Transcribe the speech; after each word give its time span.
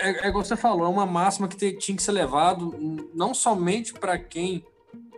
é, 0.00 0.26
é 0.26 0.28
igual 0.28 0.44
você 0.44 0.56
falou, 0.56 0.86
é 0.86 0.88
uma 0.88 1.06
máxima 1.06 1.48
que 1.48 1.56
te, 1.56 1.72
tinha 1.72 1.96
que 1.96 2.02
ser 2.02 2.12
levado 2.12 2.74
não 3.14 3.34
somente 3.34 3.92
para 3.92 4.18
quem 4.18 4.64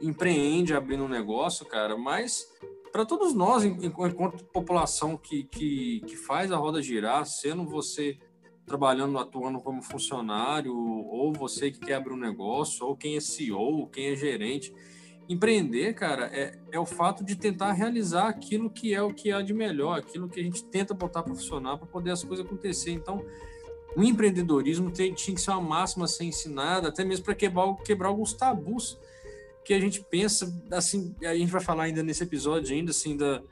empreende 0.00 0.74
abrindo 0.74 1.04
um 1.04 1.08
negócio, 1.08 1.64
cara, 1.64 1.96
mas 1.96 2.46
para 2.92 3.06
todos 3.06 3.32
nós, 3.32 3.64
enquanto 3.64 4.44
população 4.44 5.16
que, 5.16 5.44
que, 5.44 6.00
que 6.06 6.16
faz 6.16 6.52
a 6.52 6.56
roda 6.56 6.82
girar, 6.82 7.24
sendo 7.24 7.64
você 7.64 8.18
trabalhando, 8.66 9.18
atuando 9.18 9.60
como 9.60 9.82
funcionário, 9.82 10.76
ou 10.76 11.32
você 11.32 11.70
que 11.70 11.80
quer 11.80 11.94
abrir 11.94 12.12
um 12.12 12.18
negócio, 12.18 12.86
ou 12.86 12.96
quem 12.96 13.16
é 13.16 13.20
CEO, 13.20 13.88
quem 13.88 14.08
é 14.08 14.16
gerente. 14.16 14.74
Empreender, 15.28 15.94
cara, 15.94 16.26
é, 16.26 16.58
é 16.70 16.78
o 16.78 16.84
fato 16.84 17.24
de 17.24 17.34
tentar 17.34 17.72
realizar 17.72 18.28
aquilo 18.28 18.68
que 18.68 18.92
é 18.92 19.00
o 19.02 19.14
que 19.14 19.32
há 19.32 19.40
de 19.40 19.54
melhor, 19.54 19.98
aquilo 19.98 20.28
que 20.28 20.40
a 20.40 20.42
gente 20.42 20.64
tenta 20.64 20.92
botar 20.92 21.22
para 21.22 21.34
funcionar 21.34 21.78
para 21.78 21.86
poder 21.86 22.10
as 22.10 22.22
coisas 22.22 22.44
acontecer. 22.44 22.90
Então, 22.90 23.24
o 23.96 24.02
empreendedorismo 24.02 24.90
tinha 24.90 25.12
que 25.14 25.40
ser 25.40 25.50
uma 25.50 25.60
máxima 25.60 26.04
a 26.04 26.08
ser 26.08 26.24
ensinada, 26.24 26.88
até 26.88 27.04
mesmo 27.04 27.24
para 27.24 27.34
quebrar, 27.34 27.74
quebrar 27.76 28.08
alguns 28.08 28.32
tabus 28.32 28.98
que 29.64 29.74
a 29.74 29.80
gente 29.80 30.02
pensa, 30.02 30.52
assim, 30.70 31.14
a 31.22 31.34
gente 31.34 31.50
vai 31.50 31.60
falar 31.60 31.84
ainda 31.84 32.02
nesse 32.02 32.22
episódio 32.22 32.74
ainda, 32.74 32.90
assim, 32.90 33.16
da, 33.16 33.42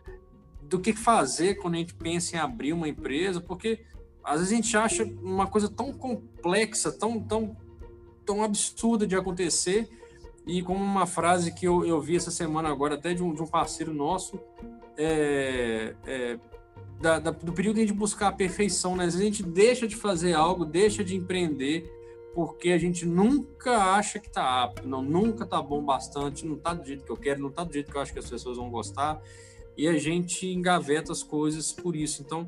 do 0.63 0.81
que 0.81 0.93
fazer 0.93 1.57
quando 1.57 1.75
a 1.75 1.79
gente 1.79 1.95
pensa 1.95 2.37
em 2.37 2.39
abrir 2.39 2.73
uma 2.73 2.89
empresa, 2.89 3.41
porque 3.41 3.81
às 4.25 4.41
vezes 4.41 4.53
a 4.53 4.57
gente 4.57 4.77
acha 4.77 5.05
uma 5.05 5.47
coisa 5.47 5.69
tão 5.69 5.93
complexa, 5.93 6.91
tão, 6.91 7.21
tão, 7.21 7.57
tão 8.25 8.43
absurda 8.43 9.07
de 9.07 9.15
acontecer, 9.15 9.89
e 10.47 10.63
como 10.63 10.83
uma 10.83 11.07
frase 11.07 11.53
que 11.53 11.67
eu, 11.67 11.85
eu 11.85 12.01
vi 12.01 12.17
essa 12.17 12.31
semana 12.31 12.69
agora, 12.69 12.95
até 12.95 13.15
de 13.15 13.23
um, 13.23 13.33
de 13.33 13.43
um 13.43 13.47
parceiro 13.47 13.95
nosso, 13.95 14.41
é, 14.97 15.95
é, 16.07 16.39
da, 17.01 17.19
da, 17.19 17.31
do 17.31 17.53
período 17.53 17.85
de 17.85 17.93
buscar 17.93 18.29
a 18.29 18.33
perfeição, 18.33 18.95
né? 18.95 19.05
Às 19.05 19.15
vezes 19.15 19.21
a 19.21 19.25
gente 19.25 19.43
deixa 19.43 19.89
de 19.89 19.97
fazer 19.97 20.35
algo, 20.35 20.65
deixa 20.65 21.03
de 21.03 21.17
empreender, 21.17 21.91
porque 22.35 22.71
a 22.71 22.79
gente 22.79 23.07
nunca 23.07 23.95
acha 23.95 24.19
que 24.19 24.29
está 24.29 24.63
apto, 24.63 24.87
não, 24.87 25.03
nunca 25.03 25.45
está 25.45 25.61
bom 25.63 25.83
bastante, 25.83 26.47
não 26.47 26.57
está 26.57 26.75
do 26.75 26.87
jeito 26.87 27.05
que 27.05 27.11
eu 27.11 27.17
quero, 27.17 27.41
não 27.41 27.49
está 27.49 27.65
do 27.65 27.73
jeito 27.73 27.91
que 27.91 27.97
eu 27.97 28.01
acho 28.01 28.13
que 28.13 28.19
as 28.19 28.29
pessoas 28.29 28.57
vão 28.57 28.71
gostar, 28.71 29.21
e 29.77 29.89
a 29.89 29.99
gente 29.99 30.47
engaveta 30.47 31.11
as 31.11 31.23
coisas 31.23 31.73
por 31.73 31.97
isso. 31.97 32.23
Então, 32.23 32.47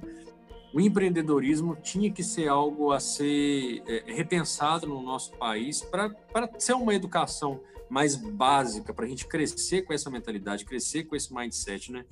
o 0.73 0.81
empreendedorismo 0.81 1.77
tinha 1.77 2.11
que 2.11 2.23
ser 2.23 2.49
algo 2.49 2.93
a 2.93 3.01
ser 3.01 3.83
é, 3.87 4.05
repensado 4.07 4.87
no 4.87 5.03
nosso 5.03 5.33
país 5.33 5.83
para 5.83 6.15
ser 6.59 6.75
uma 6.75 6.95
educação 6.95 7.61
mais 7.89 8.17
básica, 8.17 8.95
para 8.95 9.05
a 9.05 9.09
gente 9.09 9.27
crescer 9.27 9.83
com 9.83 9.93
essa 9.93 10.09
mentalidade, 10.09 10.65
crescer 10.65 11.05
com 11.05 11.15
esse 11.15 11.33
mindset, 11.35 11.93
né? 11.93 12.07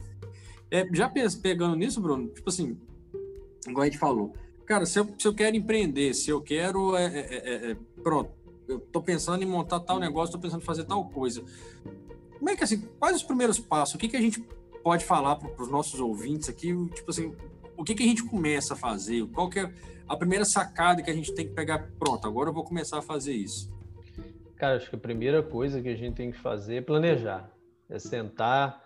É, 0.70 0.86
já 0.92 1.10
pegando 1.42 1.74
nisso, 1.74 2.00
Bruno, 2.00 2.28
tipo 2.28 2.48
assim, 2.48 2.78
igual 3.66 3.82
a 3.82 3.86
gente 3.86 3.98
falou, 3.98 4.32
cara, 4.64 4.86
se 4.86 4.98
eu, 4.98 5.08
se 5.18 5.26
eu 5.26 5.34
quero 5.34 5.56
empreender, 5.56 6.14
se 6.14 6.30
eu 6.30 6.40
quero, 6.40 6.96
é, 6.96 7.06
é, 7.06 7.20
é, 7.20 7.70
é 7.72 7.76
pronto, 8.02 8.30
eu 8.68 8.78
tô 8.78 9.02
pensando 9.02 9.42
em 9.42 9.46
montar 9.46 9.80
tal 9.80 9.98
negócio, 9.98 10.32
tô 10.32 10.38
pensando 10.38 10.62
em 10.62 10.64
fazer 10.64 10.84
tal 10.84 11.04
coisa. 11.08 11.42
Como 12.38 12.48
é 12.48 12.56
que, 12.56 12.64
assim, 12.64 12.80
quais 12.98 13.16
os 13.16 13.22
primeiros 13.22 13.58
passos? 13.58 13.96
O 13.96 13.98
que, 13.98 14.08
que 14.08 14.16
a 14.16 14.20
gente 14.20 14.40
pode 14.82 15.04
falar 15.04 15.36
para 15.36 15.62
os 15.62 15.68
nossos 15.68 15.98
ouvintes 16.00 16.48
aqui? 16.48 16.68
Tipo 16.94 17.10
assim, 17.10 17.34
o 17.76 17.84
que, 17.84 17.94
que 17.94 18.02
a 18.02 18.06
gente 18.06 18.24
começa 18.24 18.74
a 18.74 18.76
fazer? 18.76 19.26
Qual 19.26 19.50
que 19.50 19.58
é 19.58 19.72
a 20.08 20.16
primeira 20.16 20.44
sacada 20.44 21.02
que 21.02 21.10
a 21.10 21.14
gente 21.14 21.34
tem 21.34 21.46
que 21.48 21.52
pegar? 21.52 21.90
Pronto, 21.98 22.26
agora 22.26 22.48
eu 22.48 22.54
vou 22.54 22.64
começar 22.64 22.98
a 22.98 23.02
fazer 23.02 23.34
isso. 23.34 23.70
Cara, 24.56 24.76
acho 24.76 24.88
que 24.88 24.96
a 24.96 24.98
primeira 24.98 25.42
coisa 25.42 25.82
que 25.82 25.88
a 25.88 25.96
gente 25.96 26.14
tem 26.14 26.30
que 26.30 26.38
fazer 26.38 26.76
é 26.76 26.80
planejar. 26.80 27.50
É 27.88 27.98
sentar, 27.98 28.82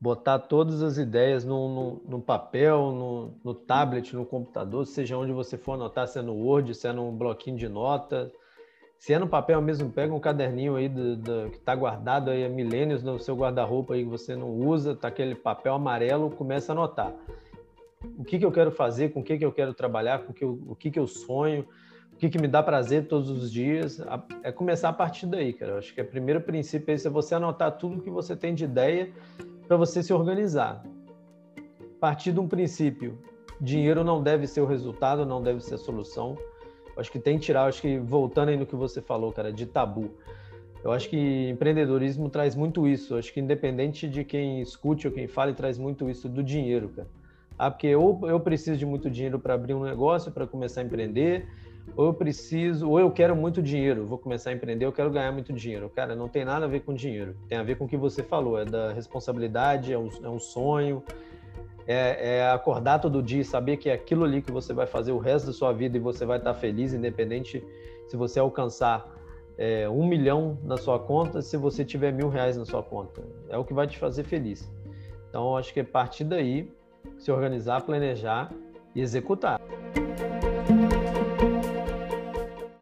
botar 0.00 0.38
todas 0.38 0.82
as 0.82 0.96
ideias 0.96 1.44
no, 1.44 1.68
no, 1.68 2.02
no 2.08 2.20
papel, 2.20 2.90
no, 2.90 3.34
no, 3.44 3.54
tablet, 3.54 4.16
no 4.16 4.24
computador, 4.24 4.86
seja 4.86 5.18
onde 5.18 5.30
você 5.30 5.58
for 5.58 5.74
anotar, 5.74 6.08
se 6.08 6.18
é 6.18 6.22
no 6.22 6.32
Word, 6.32 6.74
se 6.74 6.88
é 6.88 6.92
no 6.92 7.12
bloquinho 7.12 7.58
de 7.58 7.68
nota. 7.68 8.32
Se 8.98 9.14
é 9.14 9.18
no 9.18 9.26
papel 9.26 9.62
mesmo, 9.62 9.90
pega 9.90 10.12
um 10.12 10.20
caderninho 10.20 10.76
aí 10.76 10.86
do, 10.86 11.16
do 11.16 11.50
que 11.50 11.56
está 11.56 11.74
guardado 11.74 12.30
aí 12.30 12.44
há 12.44 12.48
milênios 12.50 13.02
no 13.02 13.18
seu 13.18 13.34
guarda-roupa 13.34 13.94
aí 13.94 14.04
que 14.04 14.10
você 14.10 14.36
não 14.36 14.50
usa, 14.50 14.94
tá 14.94 15.08
aquele 15.08 15.34
papel 15.34 15.72
amarelo, 15.72 16.30
começa 16.30 16.72
a 16.72 16.74
anotar. 16.74 17.14
O 18.18 18.24
que, 18.24 18.38
que 18.38 18.44
eu 18.44 18.52
quero 18.52 18.70
fazer, 18.70 19.10
com 19.10 19.20
o 19.20 19.22
que, 19.22 19.38
que 19.38 19.44
eu 19.44 19.52
quero 19.52 19.72
trabalhar, 19.72 20.20
com 20.20 20.34
que 20.34 20.44
eu, 20.44 20.58
o 20.66 20.74
que, 20.74 20.90
que 20.90 20.98
eu 20.98 21.06
sonho, 21.06 21.66
o 22.12 22.16
que, 22.16 22.28
que 22.28 22.38
me 22.38 22.46
dá 22.46 22.62
prazer 22.62 23.08
todos 23.08 23.30
os 23.30 23.50
dias. 23.50 24.02
É 24.42 24.52
começar 24.52 24.90
a 24.90 24.92
partir 24.92 25.26
daí, 25.26 25.54
cara. 25.54 25.72
Eu 25.72 25.78
acho 25.78 25.94
que 25.94 26.00
o 26.02 26.06
primeiro 26.06 26.42
princípio 26.42 26.92
é, 26.92 26.94
é 26.94 27.10
você 27.10 27.34
anotar 27.34 27.72
tudo 27.78 28.02
que 28.02 28.10
você 28.10 28.36
tem 28.36 28.54
de 28.54 28.64
ideia 28.64 29.10
para 29.70 29.76
você 29.76 30.02
se 30.02 30.12
organizar. 30.12 30.82
Partir 32.00 32.32
de 32.32 32.40
um 32.40 32.48
princípio, 32.48 33.16
dinheiro 33.60 34.02
não 34.02 34.20
deve 34.20 34.48
ser 34.48 34.60
o 34.60 34.66
resultado, 34.66 35.24
não 35.24 35.40
deve 35.40 35.60
ser 35.60 35.76
a 35.76 35.78
solução. 35.78 36.36
Acho 36.96 37.12
que 37.12 37.20
tem 37.20 37.38
que 37.38 37.44
tirar, 37.44 37.66
acho 37.66 37.80
que 37.80 37.96
voltando 37.96 38.48
aí 38.48 38.56
no 38.56 38.66
que 38.66 38.74
você 38.74 39.00
falou, 39.00 39.30
cara, 39.30 39.52
de 39.52 39.66
tabu. 39.66 40.10
Eu 40.82 40.90
acho 40.90 41.08
que 41.08 41.50
empreendedorismo 41.50 42.28
traz 42.28 42.56
muito 42.56 42.88
isso. 42.88 43.14
Acho 43.14 43.32
que 43.32 43.38
independente 43.38 44.08
de 44.08 44.24
quem 44.24 44.60
escute 44.60 45.06
ou 45.06 45.14
quem 45.14 45.28
fale, 45.28 45.54
traz 45.54 45.78
muito 45.78 46.10
isso 46.10 46.28
do 46.28 46.42
dinheiro, 46.42 46.88
cara. 46.88 47.08
Ah, 47.56 47.70
porque 47.70 47.94
ou 47.94 48.28
eu 48.28 48.40
preciso 48.40 48.76
de 48.76 48.84
muito 48.84 49.08
dinheiro 49.08 49.38
para 49.38 49.54
abrir 49.54 49.74
um 49.74 49.84
negócio, 49.84 50.32
para 50.32 50.48
começar 50.48 50.80
a 50.80 50.84
empreender, 50.84 51.46
ou 51.96 52.06
eu 52.06 52.14
preciso, 52.14 52.88
ou 52.88 53.00
eu 53.00 53.10
quero 53.10 53.34
muito 53.36 53.62
dinheiro, 53.62 54.06
vou 54.06 54.18
começar 54.18 54.50
a 54.50 54.52
empreender, 54.52 54.84
eu 54.84 54.92
quero 54.92 55.10
ganhar 55.10 55.32
muito 55.32 55.52
dinheiro. 55.52 55.88
Cara, 55.90 56.14
não 56.14 56.28
tem 56.28 56.44
nada 56.44 56.64
a 56.64 56.68
ver 56.68 56.80
com 56.80 56.94
dinheiro, 56.94 57.36
tem 57.48 57.58
a 57.58 57.62
ver 57.62 57.76
com 57.76 57.84
o 57.84 57.88
que 57.88 57.96
você 57.96 58.22
falou, 58.22 58.58
é 58.58 58.64
da 58.64 58.92
responsabilidade, 58.92 59.92
é 59.92 59.98
um, 59.98 60.08
é 60.22 60.28
um 60.28 60.38
sonho, 60.38 61.02
é, 61.86 62.36
é, 62.36 62.50
acordar 62.50 63.00
todo 63.00 63.22
dia 63.22 63.40
e 63.40 63.44
saber 63.44 63.76
que 63.76 63.90
é 63.90 63.92
aquilo 63.92 64.24
ali 64.24 64.42
que 64.42 64.52
você 64.52 64.72
vai 64.72 64.86
fazer 64.86 65.12
o 65.12 65.18
resto 65.18 65.46
da 65.46 65.52
sua 65.52 65.72
vida 65.72 65.96
e 65.96 66.00
você 66.00 66.24
vai 66.24 66.38
estar 66.38 66.54
feliz, 66.54 66.92
independente 66.92 67.64
se 68.06 68.16
você 68.16 68.38
alcançar 68.38 69.08
é, 69.58 69.88
um 69.88 70.06
milhão 70.06 70.58
na 70.62 70.76
sua 70.76 70.98
conta, 70.98 71.42
se 71.42 71.56
você 71.56 71.84
tiver 71.84 72.12
mil 72.12 72.28
reais 72.28 72.56
na 72.56 72.64
sua 72.64 72.82
conta. 72.82 73.22
É 73.48 73.58
o 73.58 73.64
que 73.64 73.74
vai 73.74 73.86
te 73.86 73.98
fazer 73.98 74.24
feliz. 74.24 74.70
Então, 75.28 75.56
acho 75.56 75.72
que 75.72 75.80
é 75.80 75.84
partir 75.84 76.24
daí, 76.24 76.72
se 77.18 77.30
organizar, 77.30 77.82
planejar 77.82 78.50
e 78.94 79.00
executar. 79.00 79.60